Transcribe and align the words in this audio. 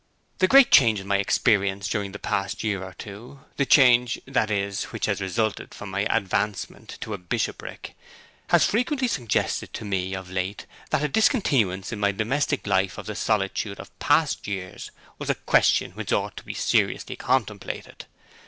'The 0.39 0.47
great 0.47 0.71
change 0.71 0.99
in 0.99 1.05
my 1.05 1.17
experience 1.17 1.87
during 1.87 2.11
the 2.11 2.17
past 2.17 2.63
year 2.63 2.83
or 2.83 2.93
two 2.93 3.41
the 3.57 3.67
change, 3.67 4.19
that 4.25 4.49
is, 4.49 4.85
which 4.85 5.05
has 5.05 5.21
resulted 5.21 5.75
from 5.75 5.91
my 5.91 6.07
advancement 6.09 6.97
to 6.99 7.13
a 7.13 7.19
bishopric 7.19 7.95
has 8.47 8.65
frequently 8.65 9.07
suggested 9.07 9.71
to 9.75 9.85
me, 9.85 10.15
of 10.15 10.31
late, 10.31 10.65
that 10.89 11.03
a 11.03 11.07
discontinuance 11.07 11.91
in 11.91 11.99
my 11.99 12.11
domestic 12.11 12.65
life 12.65 12.97
of 12.97 13.05
the 13.05 13.13
solitude 13.13 13.79
of 13.79 13.95
past 13.99 14.47
years 14.47 14.89
was 15.19 15.29
a 15.29 15.35
question 15.35 15.91
which 15.91 16.11
ought 16.11 16.35
to 16.35 16.45
be 16.45 16.55
seriously 16.55 17.15
contemplated. 17.15 18.05